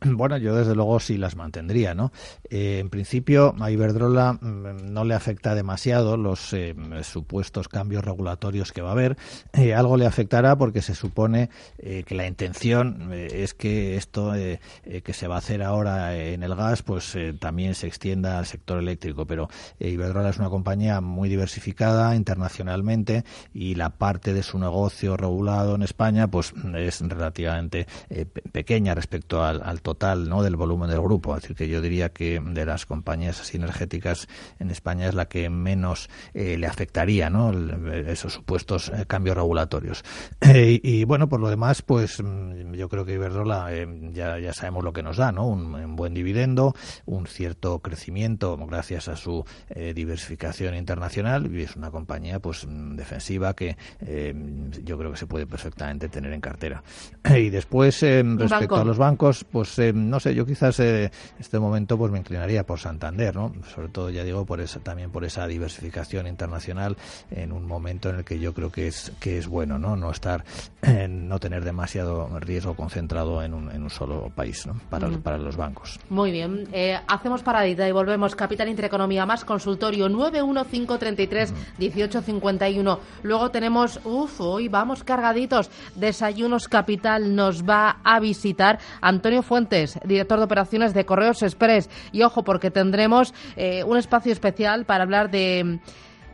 Bueno, 0.20 0.36
yo 0.38 0.54
desde 0.54 0.74
luego 0.74 0.98
sí 1.00 1.16
las 1.16 1.36
mantendría, 1.36 1.94
¿no? 1.94 2.12
Eh, 2.48 2.78
en 2.80 2.90
principio 2.90 3.54
a 3.60 3.70
Iberdrola 3.70 4.34
mm, 4.34 4.92
no 4.92 5.04
le 5.04 5.14
afecta 5.14 5.54
demasiado 5.54 6.16
los 6.16 6.52
eh, 6.52 6.74
supuestos 7.02 7.68
cambios 7.68 8.04
regulatorios 8.04 8.72
que 8.72 8.82
va 8.82 8.90
a 8.90 8.92
haber. 8.92 9.16
Eh, 9.52 9.74
algo 9.74 9.96
le 9.96 10.06
afectará 10.06 10.56
porque 10.56 10.82
se 10.82 10.94
supone 10.94 11.50
eh, 11.78 12.02
que 12.06 12.14
la 12.14 12.26
intención 12.26 13.10
eh, 13.12 13.28
es 13.42 13.54
que 13.54 13.96
esto 13.96 14.32
que 14.32 15.12
se 15.12 15.26
va 15.28 15.36
a 15.36 15.38
hacer 15.38 15.62
ahora 15.62 16.16
en 16.16 16.42
el 16.42 16.54
gas, 16.54 16.82
pues 16.82 17.16
también 17.38 17.74
se 17.74 17.86
extienda 17.86 18.38
al 18.38 18.46
sector 18.46 18.78
eléctrico. 18.78 19.26
Pero 19.26 19.48
Iberdrola 19.78 20.30
es 20.30 20.38
una 20.38 20.48
compañía 20.50 21.00
muy 21.00 21.28
diversificada 21.28 22.14
internacionalmente 22.16 23.24
y 23.52 23.74
la 23.74 23.90
parte 23.90 24.32
de 24.32 24.42
su 24.42 24.58
negocio 24.58 25.16
regulado 25.16 25.74
en 25.74 25.82
España, 25.82 26.28
pues 26.28 26.52
es 26.76 27.00
relativamente 27.00 27.86
pe- 28.08 28.24
pequeña 28.52 28.94
respecto 28.94 29.42
al, 29.44 29.62
al 29.62 29.82
total 29.90 30.28
¿no? 30.28 30.42
del 30.44 30.54
volumen 30.54 30.88
del 30.88 31.00
grupo. 31.00 31.34
Es 31.34 31.42
decir, 31.42 31.56
que 31.56 31.68
yo 31.68 31.80
diría 31.80 32.10
que 32.10 32.40
de 32.40 32.64
las 32.64 32.86
compañías 32.86 33.40
así 33.40 33.56
energéticas 33.56 34.28
en 34.60 34.70
España 34.70 35.08
es 35.08 35.14
la 35.14 35.26
que 35.26 35.50
menos 35.50 36.08
eh, 36.32 36.56
le 36.56 36.68
afectaría 36.68 37.28
¿no? 37.28 37.50
esos 37.92 38.34
supuestos 38.34 38.92
eh, 38.94 39.04
cambios 39.08 39.36
regulatorios. 39.36 40.04
y, 40.54 41.04
bueno, 41.04 41.28
por 41.28 41.40
lo 41.40 41.50
demás, 41.50 41.82
pues 41.82 42.22
mm, 42.22 42.74
yo 42.74 42.88
creo 42.88 43.04
que 43.04 43.14
Iberdrola 43.14 43.68
ya, 44.12 44.38
ya 44.38 44.52
sabemos 44.52 44.84
lo 44.84 44.92
que 44.92 45.02
nos 45.02 45.16
da, 45.16 45.32
¿no? 45.32 45.48
Un, 45.48 45.96
buen 45.96 46.14
dividendo, 46.14 46.74
un 47.04 47.26
cierto 47.26 47.80
crecimiento 47.80 48.56
gracias 48.56 49.08
a 49.08 49.16
su 49.16 49.44
diversificación 49.94 50.76
internacional 50.76 51.52
y 51.52 51.62
es 51.62 51.74
una 51.74 51.90
compañía 51.90 52.38
pues 52.38 52.66
defensiva 52.68 53.54
que 53.54 53.76
yo 54.84 54.98
creo 54.98 55.10
que 55.10 55.16
se 55.16 55.26
puede 55.26 55.46
perfectamente 55.46 56.08
tener 56.08 56.32
en 56.32 56.40
cartera. 56.40 56.82
Y 57.40 57.50
después, 57.50 58.02
eh, 58.02 58.22
respecto 58.22 58.76
a 58.76 58.84
los 58.84 58.98
bancos, 58.98 59.44
pues 59.50 59.78
eh, 59.80 59.92
no 59.92 60.20
sé, 60.20 60.34
yo 60.34 60.46
quizás 60.46 60.78
en 60.80 61.04
eh, 61.06 61.10
este 61.38 61.58
momento 61.58 61.96
pues 61.98 62.12
me 62.12 62.18
inclinaría 62.18 62.64
por 62.64 62.78
Santander, 62.78 63.34
¿no? 63.34 63.52
Sobre 63.74 63.88
todo, 63.88 64.10
ya 64.10 64.24
digo, 64.24 64.44
por 64.44 64.60
esa, 64.60 64.80
también 64.80 65.10
por 65.10 65.24
esa 65.24 65.46
diversificación 65.46 66.26
internacional 66.26 66.96
en 67.30 67.52
un 67.52 67.66
momento 67.66 68.10
en 68.10 68.16
el 68.16 68.24
que 68.24 68.38
yo 68.38 68.54
creo 68.54 68.70
que 68.70 68.88
es 68.88 69.12
que 69.20 69.38
es 69.38 69.46
bueno, 69.46 69.78
¿no? 69.78 69.96
No 69.96 70.10
estar, 70.10 70.44
no 71.08 71.38
tener 71.38 71.64
demasiado 71.64 72.28
riesgo 72.40 72.74
concentrado 72.74 73.42
en 73.42 73.54
un, 73.54 73.70
en 73.70 73.82
un 73.82 73.90
solo 73.90 74.30
país, 74.34 74.66
¿no? 74.66 74.80
Para, 74.90 75.08
para 75.18 75.38
los 75.38 75.56
bancos. 75.56 75.98
Muy 76.08 76.30
bien, 76.30 76.68
hacemos 77.06 77.42
paradita 77.42 77.88
y 77.88 77.92
volvemos. 77.92 78.34
Capital 78.34 78.68
Intereconomía 78.68 79.26
más 79.26 79.44
consultorio 79.44 80.08
91533 80.08 81.54
1851. 81.78 83.00
Luego 83.22 83.50
tenemos, 83.50 84.00
uff, 84.04 84.40
hoy 84.40 84.68
vamos 84.68 85.04
cargaditos. 85.04 85.70
Desayunos 85.94 86.68
Capital 86.68 87.34
nos 87.34 87.64
va 87.64 88.00
a 88.04 88.20
visitar 88.20 88.78
Antonio 89.00 89.42
Fuentes, 89.42 89.69
director 90.04 90.38
de 90.38 90.44
operaciones 90.44 90.94
de 90.94 91.04
Correos 91.04 91.42
Express. 91.42 91.88
Y 92.12 92.22
ojo, 92.22 92.44
porque 92.44 92.70
tendremos 92.70 93.34
eh, 93.56 93.84
un 93.84 93.96
espacio 93.96 94.32
especial 94.32 94.84
para 94.84 95.04
hablar 95.04 95.30
de. 95.30 95.80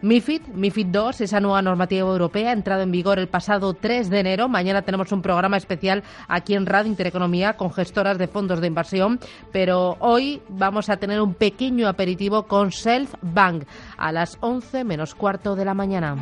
MIFID, 0.02 0.48
MIFID 0.54 0.94
II, 0.94 1.10
esa 1.20 1.40
nueva 1.40 1.62
normativa 1.62 2.06
europea, 2.06 2.50
ha 2.50 2.52
entrado 2.52 2.82
en 2.82 2.92
vigor 2.92 3.18
el 3.18 3.28
pasado 3.28 3.72
3 3.72 4.10
de 4.10 4.20
enero. 4.20 4.46
Mañana 4.46 4.82
tenemos 4.82 5.10
un 5.10 5.22
programa 5.22 5.56
especial 5.56 6.04
aquí 6.28 6.54
en 6.54 6.66
Radio 6.66 6.90
Intereconomía 6.90 7.54
con 7.54 7.72
gestoras 7.72 8.18
de 8.18 8.28
fondos 8.28 8.60
de 8.60 8.66
inversión, 8.66 9.18
pero 9.52 9.96
hoy 10.00 10.42
vamos 10.50 10.90
a 10.90 10.98
tener 10.98 11.20
un 11.20 11.32
pequeño 11.32 11.88
aperitivo 11.88 12.42
con 12.42 12.72
Self 12.72 13.14
Bank 13.22 13.64
a 13.96 14.12
las 14.12 14.36
11 14.40 14.84
menos 14.84 15.14
cuarto 15.14 15.56
de 15.56 15.64
la 15.64 15.72
mañana. 15.72 16.16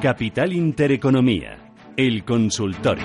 Capital 0.00 0.52
Intereconomía, 0.54 1.58
el 1.94 2.24
consultorio. 2.24 3.04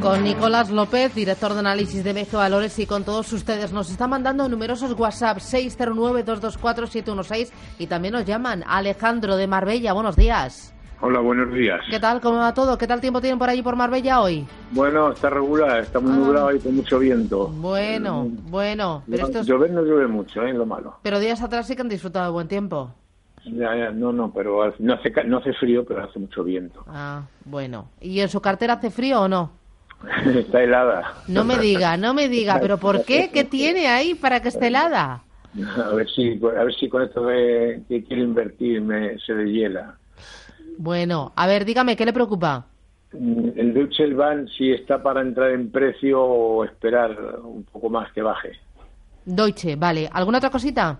Con 0.00 0.24
Nicolás 0.24 0.70
López, 0.70 1.14
director 1.14 1.52
de 1.52 1.60
análisis 1.60 2.02
de 2.02 2.14
Mejo 2.14 2.38
Valores, 2.38 2.76
y 2.80 2.86
con 2.86 3.04
todos 3.04 3.32
ustedes. 3.32 3.72
Nos 3.72 3.92
está 3.92 4.08
mandando 4.08 4.48
numerosos 4.48 4.98
WhatsApp 4.98 5.38
609-224-716 5.38 7.52
y 7.78 7.86
también 7.86 8.14
nos 8.14 8.24
llaman 8.24 8.64
Alejandro 8.66 9.36
de 9.36 9.46
Marbella. 9.46 9.92
Buenos 9.92 10.16
días. 10.16 10.74
Hola, 11.00 11.20
buenos 11.20 11.54
días. 11.54 11.80
¿Qué 11.88 12.00
tal? 12.00 12.20
¿Cómo 12.20 12.38
va 12.38 12.52
todo? 12.54 12.76
¿Qué 12.76 12.88
tal 12.88 13.00
tiempo 13.00 13.20
tienen 13.20 13.38
por 13.38 13.48
allí 13.48 13.62
por 13.62 13.76
Marbella 13.76 14.20
hoy? 14.20 14.44
Bueno, 14.72 15.12
está 15.12 15.30
regular, 15.30 15.78
está 15.78 16.00
muy 16.00 16.10
ah. 16.10 16.16
nublado 16.16 16.52
y 16.52 16.58
con 16.58 16.74
mucho 16.74 16.98
viento. 16.98 17.46
Bueno, 17.46 18.26
bueno. 18.50 19.04
Pero 19.08 19.28
esto 19.28 19.44
Llover 19.44 19.70
no 19.70 19.82
llueve 19.82 20.08
mucho, 20.08 20.42
¿eh? 20.42 20.52
Lo 20.52 20.66
malo. 20.66 20.96
Pero 21.02 21.20
días 21.20 21.40
atrás 21.40 21.68
sí 21.68 21.76
que 21.76 21.82
han 21.82 21.88
disfrutado 21.88 22.26
de 22.26 22.32
buen 22.32 22.48
tiempo. 22.48 22.92
Ya, 23.44 23.90
no, 23.90 24.12
no, 24.12 24.32
pero 24.32 24.74
no 24.78 24.94
hace, 24.94 25.24
no 25.24 25.38
hace 25.38 25.52
frío, 25.54 25.84
pero 25.84 26.04
hace 26.04 26.18
mucho 26.18 26.42
viento. 26.42 26.84
Ah, 26.88 27.22
bueno. 27.44 27.90
¿Y 28.00 28.20
en 28.20 28.28
su 28.28 28.40
cartera 28.40 28.74
hace 28.74 28.90
frío 28.90 29.22
o 29.22 29.28
no? 29.28 29.52
Está 30.34 30.62
helada. 30.62 31.14
No 31.28 31.44
me 31.44 31.58
diga, 31.58 31.96
no 31.96 32.14
me 32.14 32.28
diga, 32.28 32.58
pero 32.62 32.78
¿por 32.78 33.04
qué? 33.04 33.30
¿Qué 33.32 33.44
tiene 33.44 33.88
ahí 33.88 34.14
para 34.14 34.40
que 34.40 34.48
esté 34.48 34.68
helada? 34.68 35.22
A 35.76 35.94
ver 35.94 36.08
si, 36.10 36.40
a 36.42 36.64
ver 36.64 36.74
si 36.74 36.88
con 36.88 37.02
esto 37.02 37.24
de 37.26 37.82
que 37.88 38.02
quiero 38.02 38.22
invertir 38.22 38.80
me, 38.80 39.18
se 39.20 39.34
deshiela. 39.34 39.96
Bueno, 40.78 41.32
a 41.36 41.46
ver, 41.46 41.64
dígame, 41.64 41.96
¿qué 41.96 42.04
le 42.04 42.12
preocupa? 42.12 42.66
Mm, 43.12 43.50
el 43.56 43.74
Deutsche 43.74 44.12
Bahn 44.14 44.48
si 44.48 44.72
está 44.72 45.02
para 45.02 45.20
entrar 45.20 45.52
en 45.52 45.70
precio 45.70 46.20
o 46.20 46.64
esperar 46.64 47.38
un 47.42 47.62
poco 47.64 47.88
más 47.88 48.10
que 48.12 48.22
baje. 48.22 48.52
Deutsche, 49.24 49.76
vale. 49.76 50.08
¿Alguna 50.12 50.38
otra 50.38 50.50
cosita? 50.50 50.98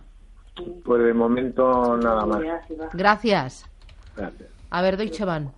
Pues 0.85 1.03
de 1.03 1.15
momento 1.15 1.97
nada 1.97 2.27
más. 2.27 2.43
Gracias. 2.93 3.67
A 4.71 4.83
ver, 4.83 4.97
Deutsche 4.97 5.25
Bank. 5.25 5.51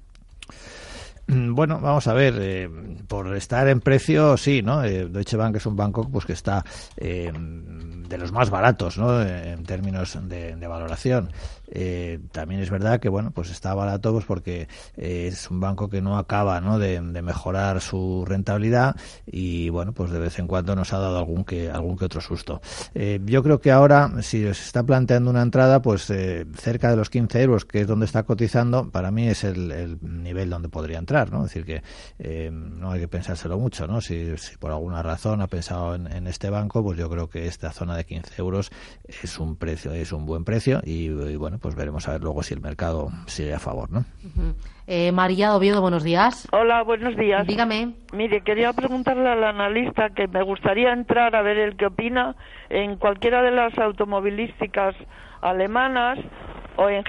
Mm, 1.28 1.54
bueno, 1.54 1.80
vamos 1.80 2.06
a 2.06 2.12
ver, 2.12 2.34
eh, 2.38 2.70
por 3.08 3.34
estar 3.36 3.66
en 3.68 3.80
precio, 3.80 4.36
sí, 4.36 4.62
¿no? 4.62 4.84
Eh, 4.84 5.08
Deutsche 5.08 5.36
Bank 5.36 5.56
es 5.56 5.66
un 5.66 5.74
banco 5.74 6.08
pues 6.08 6.24
que 6.24 6.34
está 6.34 6.64
eh, 6.96 7.32
de 7.34 8.18
los 8.18 8.30
más 8.30 8.48
baratos, 8.48 8.96
¿no? 8.96 9.20
En 9.22 9.64
términos 9.64 10.16
de, 10.28 10.54
valoración. 10.66 11.32
también 12.32 12.60
es 12.60 12.70
verdad 12.70 13.00
que, 13.00 13.08
bueno, 13.08 13.32
pues 13.32 13.50
está 13.50 13.74
barato 13.74 14.12
pues 14.12 14.24
porque 14.24 14.68
es 14.96 15.50
un 15.50 15.58
banco 15.60 15.88
que 15.88 16.00
no 16.00 16.16
acaba, 16.16 16.60
¿no? 16.60 16.78
De, 16.78 17.00
mejorar 17.00 17.80
su 17.80 18.24
rentabilidad 18.24 18.94
y, 19.26 19.68
bueno, 19.70 19.92
pues 19.92 20.10
de 20.12 20.20
vez 20.20 20.38
en 20.38 20.46
cuando 20.46 20.76
nos 20.76 20.92
ha 20.92 20.98
dado 20.98 21.18
algún 21.18 21.44
que 21.44 21.70
algún 21.70 21.96
que 21.96 22.04
otro 22.04 22.20
susto. 22.20 22.60
yo 22.94 23.42
creo 23.42 23.60
que 23.60 23.72
ahora, 23.72 24.12
si 24.22 24.42
se 24.42 24.50
está 24.50 24.84
planteando 24.84 25.30
una 25.30 25.42
entrada, 25.42 25.82
pues 25.82 26.04
cerca 26.04 26.90
de 26.90 26.96
los 26.96 27.10
15 27.10 27.42
euros, 27.42 27.64
que 27.64 27.80
es 27.80 27.86
donde 27.88 28.06
está 28.06 28.22
cotizando, 28.22 28.90
para 28.90 29.10
mí 29.10 29.28
es 29.28 29.42
el 29.42 29.98
nivel 30.02 30.50
donde 30.50 30.68
podría 30.68 30.98
entrar. 30.98 31.15
¿No? 31.24 31.44
Es 31.44 31.52
decir, 31.52 31.64
que 31.64 31.82
eh, 32.18 32.50
no 32.52 32.92
hay 32.92 33.00
que 33.00 33.08
pensárselo 33.08 33.58
mucho, 33.58 33.86
¿no? 33.86 34.00
Si, 34.00 34.34
por 34.58 34.70
alguna 34.70 35.02
razón 35.02 35.40
ha 35.40 35.46
pensado 35.46 35.94
en, 35.94 36.26
este 36.26 36.50
banco, 36.50 36.82
pues 36.82 36.98
yo 36.98 37.08
creo 37.08 37.28
que 37.28 37.46
esta 37.46 37.72
zona 37.72 37.96
de 37.96 38.04
15 38.04 38.34
euros 38.38 38.70
es 39.04 39.38
un 39.38 39.56
precio, 39.56 39.92
es 39.92 40.12
un 40.12 40.26
buen 40.26 40.44
precio 40.44 40.80
y, 40.84 41.08
bueno, 41.36 41.58
pues 41.58 41.74
veremos 41.74 42.06
a 42.08 42.12
ver 42.12 42.22
luego 42.22 42.42
si 42.42 42.54
el 42.54 42.60
mercado 42.60 43.10
sigue 43.26 43.54
a 43.54 43.58
favor, 43.58 43.90
¿no? 43.90 44.04
Eh, 44.88 45.10
María 45.10 45.54
Oviedo, 45.56 45.80
buenos 45.80 46.04
días. 46.04 46.46
Hola, 46.52 46.82
buenos 46.82 47.16
días. 47.16 47.44
Dígame. 47.46 47.94
Mire, 48.12 48.42
quería 48.42 48.72
preguntarle 48.72 49.28
al 49.28 49.42
analista 49.42 50.10
que 50.10 50.28
me 50.28 50.42
gustaría 50.42 50.92
entrar 50.92 51.34
a 51.34 51.42
ver 51.42 51.58
el 51.58 51.76
que 51.76 51.86
opina 51.86 52.36
en 52.68 52.96
cualquiera 52.96 53.42
de 53.42 53.50
las 53.50 53.76
automovilísticas 53.78 54.94
alemanas 55.40 56.18
o 56.76 56.88
en 56.88 57.02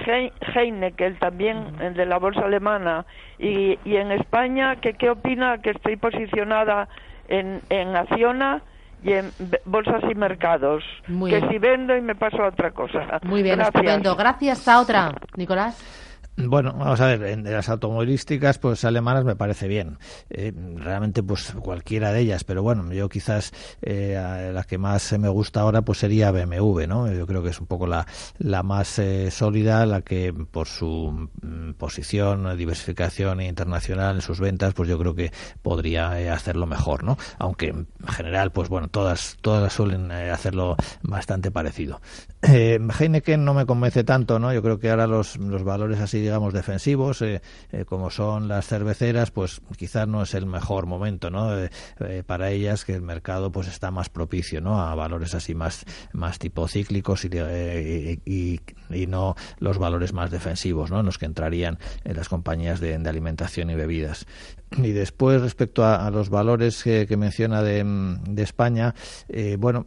Heineken 0.54 1.18
también 1.20 1.94
de 1.94 2.04
la 2.04 2.18
bolsa 2.18 2.40
alemana. 2.40 3.06
Y, 3.38 3.78
y 3.84 3.96
en 3.96 4.10
España 4.10 4.76
que 4.76 4.94
qué 4.94 5.10
opina 5.10 5.58
que 5.58 5.70
estoy 5.70 5.96
posicionada 5.96 6.88
en, 7.28 7.60
en 7.70 7.94
Acciona 7.94 8.62
y 9.04 9.12
en 9.12 9.30
bolsas 9.64 10.02
y 10.10 10.16
mercados. 10.16 10.82
Que 11.06 11.46
si 11.48 11.58
vendo 11.58 11.96
y 11.96 12.00
me 12.00 12.16
paso 12.16 12.42
a 12.42 12.48
otra 12.48 12.72
cosa. 12.72 13.20
Muy 13.22 13.44
bien 13.44 13.56
Gracias. 13.58 13.76
estupendo. 13.76 14.16
Gracias 14.16 14.66
a 14.66 14.80
otra. 14.80 15.12
Nicolás 15.36 16.07
bueno, 16.46 16.72
vamos 16.72 17.00
a 17.00 17.06
ver, 17.06 17.24
en 17.24 17.44
las 17.44 17.68
automovilísticas 17.68 18.58
pues 18.58 18.84
alemanas 18.84 19.24
me 19.24 19.34
parece 19.34 19.66
bien. 19.66 19.98
Eh, 20.30 20.52
realmente 20.76 21.22
pues 21.22 21.52
cualquiera 21.60 22.12
de 22.12 22.20
ellas, 22.20 22.44
pero 22.44 22.62
bueno, 22.62 22.92
yo 22.92 23.08
quizás 23.08 23.52
eh, 23.82 24.50
la 24.54 24.62
que 24.64 24.78
más 24.78 25.18
me 25.18 25.28
gusta 25.28 25.60
ahora 25.60 25.82
pues 25.82 25.98
sería 25.98 26.30
BMW, 26.30 26.86
¿no? 26.86 27.12
Yo 27.12 27.26
creo 27.26 27.42
que 27.42 27.50
es 27.50 27.60
un 27.60 27.66
poco 27.66 27.86
la, 27.88 28.06
la 28.38 28.62
más 28.62 28.98
eh, 29.00 29.30
sólida, 29.32 29.84
la 29.84 30.02
que 30.02 30.32
por 30.32 30.68
su 30.68 31.28
mm, 31.42 31.72
posición, 31.72 32.56
diversificación 32.56 33.40
internacional 33.40 34.16
en 34.16 34.22
sus 34.22 34.38
ventas, 34.38 34.74
pues 34.74 34.88
yo 34.88 34.98
creo 34.98 35.14
que 35.14 35.32
podría 35.62 36.20
eh, 36.20 36.30
hacerlo 36.30 36.66
mejor, 36.66 37.02
¿no? 37.02 37.18
Aunque 37.38 37.68
en 37.68 37.88
general 38.06 38.52
pues 38.52 38.68
bueno, 38.68 38.86
todas 38.88 39.36
todas 39.40 39.72
suelen 39.72 40.12
hacerlo 40.12 40.76
bastante 41.02 41.50
parecido. 41.50 42.00
Heineken 42.42 43.44
no 43.44 43.54
me 43.54 43.66
convence 43.66 44.04
tanto, 44.04 44.38
¿no? 44.38 44.52
Yo 44.52 44.62
creo 44.62 44.78
que 44.78 44.90
ahora 44.90 45.08
los, 45.08 45.36
los 45.36 45.64
valores 45.64 45.98
así 45.98 46.27
digamos, 46.28 46.52
defensivos, 46.52 47.22
eh, 47.22 47.40
eh, 47.72 47.84
como 47.86 48.10
son 48.10 48.48
las 48.48 48.66
cerveceras, 48.66 49.30
pues 49.30 49.62
quizás 49.76 50.06
no 50.06 50.22
es 50.22 50.34
el 50.34 50.44
mejor 50.44 50.84
momento, 50.84 51.30
¿no? 51.30 51.58
Eh, 51.58 51.70
para 52.26 52.50
ellas 52.50 52.84
que 52.84 52.94
el 52.94 53.00
mercado 53.00 53.50
pues 53.50 53.66
está 53.66 53.90
más 53.90 54.10
propicio, 54.10 54.60
¿no? 54.60 54.80
A 54.80 54.94
valores 54.94 55.34
así 55.34 55.54
más, 55.54 55.86
más 56.12 56.38
tipo 56.38 56.68
cíclicos 56.68 57.24
y, 57.24 57.28
y, 58.26 58.60
y, 58.90 59.06
no 59.06 59.36
los 59.58 59.78
valores 59.78 60.12
más 60.12 60.30
defensivos, 60.30 60.90
¿no? 60.90 61.00
En 61.00 61.06
los 61.06 61.16
que 61.16 61.24
entrarían 61.24 61.78
en 62.04 62.16
las 62.16 62.28
compañías 62.28 62.78
de, 62.80 62.98
de 62.98 63.08
alimentación 63.08 63.70
y 63.70 63.74
bebidas. 63.74 64.26
Y 64.76 64.90
después, 64.90 65.40
respecto 65.40 65.82
a, 65.82 66.10
los 66.10 66.28
valores 66.28 66.82
que, 66.82 67.16
menciona 67.16 67.62
de, 67.62 67.82
de 68.28 68.42
España, 68.42 68.94
bueno, 69.58 69.82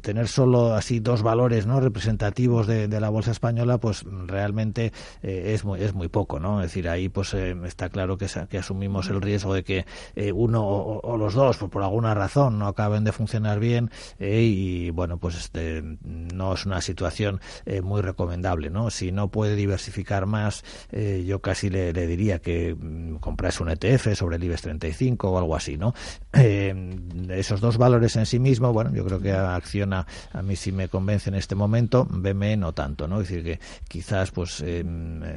tener 0.00 0.26
solo 0.26 0.72
así 0.72 1.00
dos 1.00 1.22
valores 1.22 1.66
no 1.66 1.80
representativos 1.80 2.66
de, 2.66 2.88
la 3.00 3.10
bolsa 3.10 3.32
española, 3.32 3.78
pues 3.78 4.04
realmente 4.26 4.92
eh, 5.22 5.49
es 5.54 5.64
muy 5.64 5.82
es 5.82 5.94
muy 5.94 6.08
poco, 6.08 6.40
¿no? 6.40 6.60
Es 6.60 6.68
decir, 6.68 6.88
ahí 6.88 7.08
pues 7.08 7.34
está 7.34 7.88
claro 7.88 8.18
que, 8.18 8.26
que 8.48 8.58
asumimos 8.58 9.08
el 9.08 9.20
riesgo 9.20 9.54
de 9.54 9.64
que 9.64 9.86
uno 10.32 10.64
o, 10.66 11.16
los 11.16 11.34
dos, 11.34 11.56
pues, 11.58 11.70
por 11.70 11.82
alguna 11.82 12.14
razón, 12.14 12.58
no 12.58 12.66
acaben 12.66 13.04
de 13.04 13.12
funcionar 13.12 13.60
bien 13.60 13.90
y 14.18 14.90
bueno, 14.90 15.18
pues 15.18 15.36
este 15.36 15.82
no 16.02 16.54
es 16.54 16.66
una 16.66 16.80
situación 16.80 17.40
muy 17.82 18.00
recomendable, 18.00 18.70
¿no? 18.70 18.90
Si 18.90 19.12
no 19.12 19.28
puede 19.28 19.56
diversificar 19.56 20.26
más, 20.26 20.64
yo 21.26 21.40
casi 21.40 21.70
le, 21.70 21.92
diría 21.92 22.40
que 22.40 22.74
mm, 22.74 23.16
comprase 23.16 23.62
un 23.62 23.70
ETF 23.70 24.14
sobre 24.14 24.36
el 24.36 24.44
IBEX 24.44 24.62
35 24.62 25.30
o 25.30 25.38
algo 25.38 25.56
así, 25.56 25.76
¿no? 25.76 25.94
esos 27.30 27.60
dos 27.60 27.78
valores 27.78 28.16
en 28.16 28.26
sí 28.26 28.38
mismos, 28.38 28.72
bueno, 28.72 28.92
yo 28.94 29.04
creo 29.04 29.20
que 29.20 29.32
Acciona 29.32 30.06
a 30.32 30.42
mí 30.42 30.56
sí 30.56 30.72
me 30.72 30.88
convence 30.88 31.30
en 31.30 31.36
este 31.36 31.54
momento, 31.54 32.06
BME 32.10 32.56
no 32.56 32.72
tanto, 32.72 33.08
¿no? 33.08 33.20
Es 33.20 33.28
decir, 33.28 33.44
que 33.44 33.60
quizás, 33.88 34.30
pues, 34.30 34.62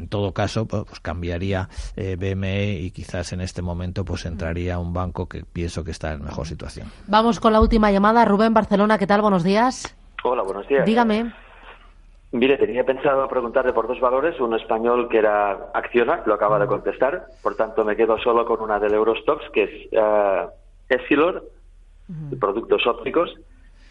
en 0.04 0.10
todo 0.10 0.34
caso, 0.34 0.68
pues, 0.68 0.84
pues 0.84 1.00
cambiaría 1.00 1.70
eh, 1.96 2.18
BME 2.18 2.74
y 2.74 2.92
quizás 2.92 3.32
en 3.34 3.42
este 3.42 3.62
momento, 3.62 4.04
pues, 4.04 4.26
entraría 4.26 4.78
un 4.78 4.94
banco 4.94 5.28
que 5.28 5.44
pienso 5.46 5.84
que 5.84 5.92
está 5.92 6.14
en 6.14 6.24
mejor 6.24 6.46
situación. 6.46 6.88
Vamos 7.08 7.40
con 7.40 7.54
la 7.54 7.62
última 7.62 7.92
llamada. 7.92 8.26
Rubén 8.26 8.54
Barcelona, 8.54 8.98
¿qué 8.98 9.08
tal? 9.08 9.22
Buenos 9.22 9.44
días. 9.44 9.96
Hola, 10.24 10.44
buenos 10.44 10.68
días. 10.68 10.86
Dígame. 10.86 11.34
Mire, 12.32 12.58
tenía 12.58 12.84
pensado 12.84 13.28
preguntarle 13.28 13.74
por 13.74 13.88
dos 13.88 14.00
valores, 14.00 14.40
uno 14.40 14.58
español 14.58 15.08
que 15.08 15.20
era 15.20 15.70
Acciona, 15.74 16.24
lo 16.26 16.34
acaba 16.34 16.58
de 16.58 16.66
contestar, 16.66 17.28
por 17.44 17.56
tanto 17.56 17.86
me 17.86 17.96
quedo 17.96 18.18
solo 18.18 18.44
con 18.44 18.60
una 18.60 18.80
del 18.80 18.96
Eurostox, 18.96 19.52
que 19.52 19.64
es 19.64 19.94
uh, 19.94 20.50
Essilor, 20.90 21.44
productos 22.40 22.88
ópticos, 22.88 23.30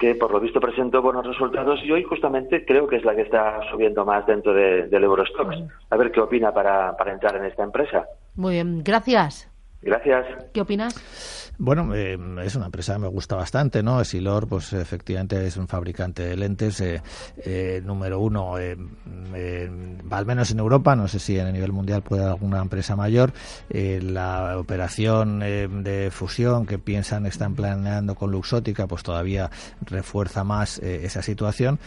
que 0.03 0.17
por 0.17 0.33
lo 0.33 0.41
visto 0.41 0.59
presentó 0.59 1.01
buenos 1.01 1.25
resultados 1.25 1.79
y 1.85 1.93
hoy 1.93 2.03
justamente 2.03 2.65
creo 2.65 2.89
que 2.89 2.97
es 2.97 3.05
la 3.05 3.15
que 3.15 3.23
está 3.23 3.61
subiendo 3.71 4.05
más 4.05 4.27
dentro 4.27 4.53
del 4.53 5.05
Eurostox. 5.05 5.57
A 5.91 5.97
ver 5.97 6.11
qué 6.11 6.21
opina 6.21 6.53
para, 6.53 6.97
para 6.97 7.13
entrar 7.13 7.37
en 7.37 7.45
esta 7.45 7.63
empresa. 7.63 8.07
Muy 8.35 8.55
bien, 8.55 8.83
gracias. 8.83 9.49
Gracias. 9.81 10.27
¿Qué 10.53 10.61
opinas? 10.61 11.42
Bueno, 11.59 11.95
eh, 11.95 12.19
es 12.45 12.57
una 12.57 12.67
empresa 12.67 12.95
que 12.95 13.01
me 13.01 13.09
gusta 13.09 13.37
bastante, 13.37 13.83
¿no? 13.83 14.01
Esilor, 14.01 14.49
pues 14.49 14.73
efectivamente 14.73 15.47
es 15.47 15.57
un 15.57 15.69
fabricante 15.69 16.23
de 16.23 16.37
lentes, 16.37 16.81
eh, 16.81 17.03
eh, 17.45 17.81
número 17.85 18.21
uno, 18.21 18.57
al 18.57 20.27
menos 20.27 20.51
en 20.51 20.59
Europa, 20.59 20.97
no 20.97 21.09
sé 21.09 21.19
si 21.19 21.39
en 21.39 21.47
a 21.47 21.53
nivel 21.53 21.73
mundial 21.73 22.03
puede 22.03 22.23
haber 22.23 22.35
alguna 22.35 22.61
empresa 22.61 22.97
mayor. 22.97 23.33
la 23.71 24.59
operación 24.59 25.41
de 25.41 26.11
fusión 26.11 26.67
que 26.67 26.79
piensan, 26.79 27.27
están 27.27 27.55
planeando 27.55 28.15
con 28.15 28.31
Luxótica, 28.31 28.87
pues 28.87 29.03
todavía 29.03 29.51
refuerza 29.83 30.45
más 30.45 30.79
esa 30.79 31.23
situación. 31.23 31.79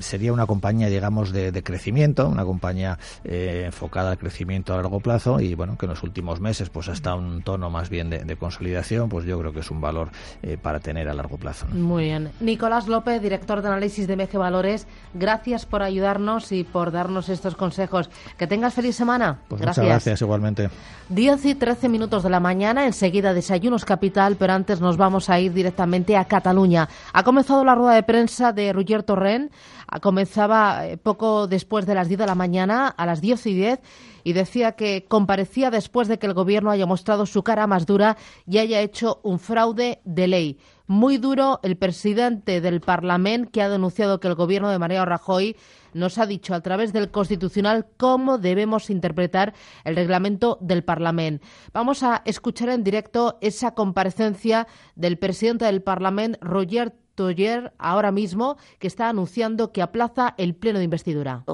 sería 0.00 0.32
una 0.32 0.46
compañía, 0.46 0.88
digamos, 0.88 1.32
de, 1.32 1.52
de 1.52 1.62
crecimiento, 1.62 2.28
una 2.28 2.44
compañía 2.44 2.98
enfocada 3.24 4.12
al 4.12 4.18
crecimiento 4.18 4.72
a 4.74 4.76
largo 4.76 5.00
plazo 5.00 5.40
y, 5.40 5.54
bueno, 5.54 5.76
que 5.78 5.86
en 5.86 5.90
los 5.90 6.02
últimos 6.02 6.40
meses, 6.40 6.70
pues 6.70 6.88
hasta 6.88 7.14
un 7.14 7.42
tono 7.42 7.70
más 7.70 7.88
bien 7.88 8.10
de, 8.10 8.36
consolidación, 8.36 8.79
pues 9.08 9.24
yo 9.24 9.38
creo 9.38 9.52
que 9.52 9.60
es 9.60 9.70
un 9.70 9.80
valor 9.80 10.10
eh, 10.42 10.56
para 10.60 10.80
tener 10.80 11.08
a 11.08 11.14
largo 11.14 11.36
plazo. 11.36 11.66
Muy 11.66 12.04
bien. 12.04 12.30
Nicolás 12.40 12.88
López, 12.88 13.20
director 13.22 13.62
de 13.62 13.68
análisis 13.68 14.06
de 14.06 14.16
MG 14.16 14.38
Valores, 14.38 14.86
gracias 15.14 15.66
por 15.66 15.82
ayudarnos 15.82 16.52
y 16.52 16.64
por 16.64 16.92
darnos 16.92 17.28
estos 17.28 17.56
consejos. 17.56 18.10
Que 18.38 18.46
tengas 18.46 18.74
feliz 18.74 18.96
semana. 18.96 19.40
Pues 19.48 19.60
gracias. 19.60 19.84
Muchas 19.84 20.04
gracias, 20.04 20.22
igualmente. 20.22 20.70
10 21.10 21.44
y 21.44 21.54
13 21.54 21.88
minutos 21.88 22.22
de 22.22 22.30
la 22.30 22.40
mañana, 22.40 22.86
enseguida 22.86 23.34
Desayunos 23.34 23.84
Capital, 23.84 24.36
pero 24.36 24.52
antes 24.52 24.80
nos 24.80 24.96
vamos 24.96 25.28
a 25.28 25.40
ir 25.40 25.52
directamente 25.52 26.16
a 26.16 26.24
Cataluña. 26.24 26.88
Ha 27.12 27.24
comenzado 27.24 27.64
la 27.64 27.74
rueda 27.74 27.94
de 27.94 28.02
prensa 28.02 28.52
de 28.52 28.72
Roger 28.72 29.02
Torrent, 29.02 29.52
comenzaba 30.00 30.86
eh, 30.86 30.96
poco 30.96 31.48
después 31.48 31.86
de 31.86 31.94
las 31.94 32.08
10 32.08 32.20
de 32.20 32.26
la 32.26 32.36
mañana, 32.36 32.88
a 32.88 33.06
las 33.06 33.20
10 33.20 33.46
y 33.46 33.54
10, 33.54 33.80
y 34.22 34.32
decía 34.32 34.72
que 34.72 35.06
comparecía 35.08 35.70
después 35.70 36.06
de 36.06 36.18
que 36.18 36.26
el 36.26 36.34
Gobierno 36.34 36.70
haya 36.70 36.86
mostrado 36.86 37.26
su 37.26 37.42
cara 37.42 37.66
más 37.66 37.86
dura 37.86 38.16
y 38.46 38.58
haya 38.58 38.69
hecho 38.78 39.20
un 39.24 39.40
fraude 39.40 40.00
de 40.04 40.28
ley. 40.28 40.58
Muy 40.86 41.18
duro 41.18 41.58
el 41.62 41.76
presidente 41.76 42.60
del 42.60 42.80
Parlamento 42.80 43.50
que 43.52 43.62
ha 43.62 43.68
denunciado 43.68 44.20
que 44.20 44.28
el 44.28 44.34
Gobierno 44.34 44.70
de 44.70 44.78
María 44.78 45.04
Rajoy 45.04 45.56
nos 45.92 46.18
ha 46.18 46.26
dicho 46.26 46.54
a 46.54 46.60
través 46.60 46.92
del 46.92 47.10
Constitucional 47.10 47.86
cómo 47.96 48.38
debemos 48.38 48.90
interpretar 48.90 49.54
el 49.84 49.96
reglamento 49.96 50.58
del 50.60 50.84
Parlamento. 50.84 51.46
Vamos 51.72 52.02
a 52.02 52.22
escuchar 52.24 52.68
en 52.68 52.84
directo 52.84 53.38
esa 53.40 53.74
comparecencia 53.74 54.66
del 54.94 55.18
presidente 55.18 55.64
del 55.64 55.82
Parlamento, 55.82 56.38
Roger 56.40 56.94
Toyer 57.14 57.72
ahora 57.78 58.10
mismo 58.10 58.56
que 58.78 58.86
está 58.86 59.08
anunciando 59.08 59.72
que 59.72 59.82
aplaza 59.82 60.34
el 60.38 60.54
pleno 60.54 60.78
de 60.78 60.84
investidura. 60.84 61.44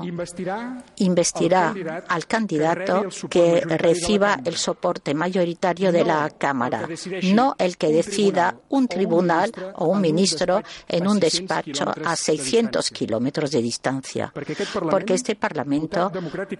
Investirá 0.96 1.74
al 2.08 2.26
candidato 2.26 3.06
que 3.28 3.60
reciba 3.60 4.38
el 4.44 4.56
soporte 4.56 5.14
mayoritario 5.14 5.92
de 5.92 6.04
la 6.04 6.30
Cámara, 6.30 6.88
no 7.34 7.54
el 7.58 7.76
que 7.76 7.88
decida 7.88 8.56
un 8.68 8.88
tribunal 8.88 9.52
o 9.74 9.86
un 9.86 10.00
ministro 10.00 10.62
en 10.88 11.06
un 11.06 11.18
despacho 11.18 11.84
a 12.04 12.16
600 12.16 12.90
kilómetros 12.90 13.50
de 13.50 13.62
distancia. 13.62 14.32
Porque 14.32 15.14
este 15.14 15.34
Parlamento, 15.36 16.12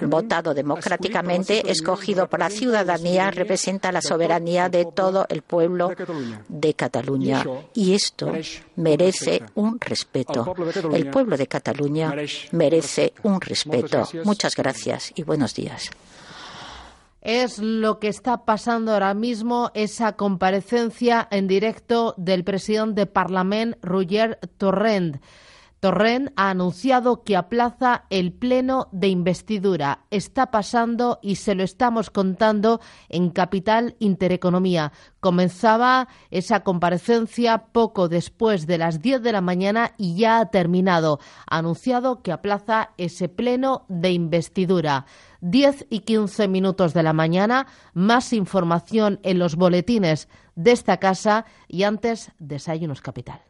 votado 0.03 0.55
democráticamente, 0.55 1.71
escogido 1.71 2.29
por 2.29 2.40
la 2.40 2.51
ciudadanía, 2.51 3.31
representa 3.31 3.92
la 3.92 4.03
soberanía 4.03 4.68
de 4.68 4.87
todo 4.87 5.27
el 5.29 5.42
pueblo 5.42 5.92
de 6.49 6.75
Cataluña. 6.75 7.44
Y 7.75 7.94
esto 7.94 8.33
merece 8.77 9.43
un 9.55 9.79
respeto. 9.81 10.55
El 10.93 11.11
pueblo 11.11 11.37
de 11.37 11.47
Cataluña 11.47 12.15
merece 12.53 13.12
un 13.23 13.41
respeto. 13.41 14.09
Muchas 14.25 14.55
gracias 14.55 15.12
y 15.15 15.23
buenos 15.23 15.55
días 15.55 15.91
es 17.27 17.59
lo 17.59 17.99
que 17.99 18.07
está 18.07 18.45
pasando 18.45 18.93
ahora 18.93 19.12
mismo, 19.12 19.73
esa 19.75 20.12
comparecencia 20.12 21.27
en 21.33 21.49
directo 21.49 22.15
del 22.17 22.45
presidente 22.45 23.01
de 23.01 23.07
Parlament, 23.07 23.77
Roger 23.83 24.39
Torrent. 24.59 25.21
Torrent 25.87 26.33
ha 26.35 26.51
anunciado 26.51 27.22
que 27.22 27.37
aplaza 27.37 28.07
el 28.11 28.33
pleno 28.33 28.88
de 28.90 29.07
investidura. 29.07 30.01
Está 30.11 30.51
pasando 30.51 31.20
y 31.22 31.37
se 31.37 31.55
lo 31.55 31.62
estamos 31.62 32.11
contando 32.11 32.81
en 33.09 33.31
Capital 33.31 33.94
Intereconomía. 34.01 34.90
Comenzaba 35.20 36.09
esa 36.33 36.64
comparecencia 36.64 37.66
poco 37.70 38.09
después 38.09 38.66
de 38.66 38.79
las 38.79 39.01
10 39.01 39.22
de 39.22 39.31
la 39.31 39.40
mañana 39.40 39.92
y 39.96 40.16
ya 40.16 40.40
ha 40.40 40.51
terminado. 40.51 41.20
Ha 41.49 41.59
anunciado 41.59 42.20
que 42.20 42.33
aplaza 42.33 42.90
ese 42.96 43.29
pleno 43.29 43.85
de 43.88 44.11
investidura. 44.11 45.07
10 45.40 45.87
y 45.88 46.01
15 46.01 46.49
minutos 46.49 46.94
de 46.94 47.05
la 47.05 47.12
mañana, 47.12 47.68
más 47.94 48.33
información 48.33 49.20
en 49.22 49.38
los 49.38 49.55
boletines 49.55 50.29
de 50.57 50.72
esta 50.72 50.96
casa 50.96 51.44
y 51.68 51.85
antes 51.85 52.33
Desayunos 52.40 53.03
Capital. 53.03 53.46